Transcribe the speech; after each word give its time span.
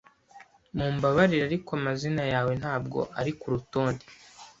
Mumbabarire, 0.75 1.43
ariko 1.45 1.69
amazina 1.79 2.23
yawe 2.33 2.51
ntabwo 2.61 2.99
ari 3.19 3.31
kurutonde. 3.39 4.05